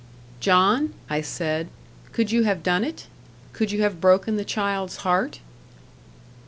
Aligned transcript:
"John," 0.39 0.95
I 1.11 1.21
said, 1.21 1.69
"could 2.11 2.31
you 2.31 2.41
have 2.43 2.63
done 2.63 2.83
it? 2.83 3.05
could 3.53 3.71
you 3.71 3.83
have 3.83 4.01
broken 4.01 4.35
the 4.35 4.43
child's 4.43 4.95
heart?" 5.05 5.41